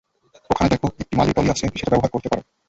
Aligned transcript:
ওখানে 0.49 0.69
দেখো, 0.73 0.87
একটা 0.93 1.15
মালের 1.17 1.33
ট্রলি 1.35 1.49
আছে, 1.53 1.65
সেটা 1.79 1.91
ব্যবহার 1.91 2.13
করতে 2.13 2.27
পারো। 2.31 2.41